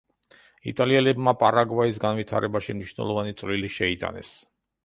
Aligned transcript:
იტალიელებმა 0.71 1.33
პარაგვაის 1.43 2.01
განვითარებაში 2.05 2.77
მნიშვნელოვანი 2.79 3.39
წვლილი 3.43 3.71
შეიტანეს. 3.79 4.37